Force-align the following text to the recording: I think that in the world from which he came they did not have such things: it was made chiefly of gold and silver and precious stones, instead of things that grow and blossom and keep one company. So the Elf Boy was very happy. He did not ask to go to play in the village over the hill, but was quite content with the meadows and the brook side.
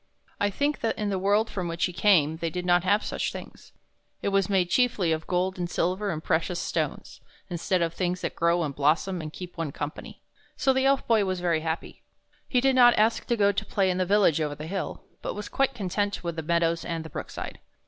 I 0.39 0.49
think 0.49 0.79
that 0.79 0.97
in 0.97 1.11
the 1.11 1.19
world 1.19 1.47
from 1.47 1.67
which 1.67 1.85
he 1.85 1.93
came 1.93 2.37
they 2.37 2.49
did 2.49 2.65
not 2.65 2.83
have 2.83 3.03
such 3.05 3.31
things: 3.31 3.71
it 4.23 4.29
was 4.29 4.49
made 4.49 4.71
chiefly 4.71 5.11
of 5.11 5.27
gold 5.27 5.59
and 5.59 5.69
silver 5.69 6.09
and 6.09 6.23
precious 6.23 6.59
stones, 6.59 7.21
instead 7.51 7.83
of 7.83 7.93
things 7.93 8.21
that 8.21 8.35
grow 8.35 8.63
and 8.63 8.73
blossom 8.75 9.21
and 9.21 9.31
keep 9.31 9.59
one 9.59 9.71
company. 9.71 10.23
So 10.57 10.73
the 10.73 10.85
Elf 10.87 11.05
Boy 11.05 11.23
was 11.25 11.39
very 11.39 11.59
happy. 11.59 12.01
He 12.49 12.59
did 12.61 12.73
not 12.75 12.97
ask 12.97 13.27
to 13.27 13.37
go 13.37 13.51
to 13.51 13.63
play 13.63 13.91
in 13.91 13.99
the 13.99 14.03
village 14.07 14.41
over 14.41 14.55
the 14.55 14.65
hill, 14.65 15.03
but 15.21 15.35
was 15.35 15.49
quite 15.49 15.75
content 15.75 16.23
with 16.23 16.35
the 16.35 16.41
meadows 16.41 16.83
and 16.83 17.05
the 17.05 17.09
brook 17.11 17.29
side. 17.29 17.59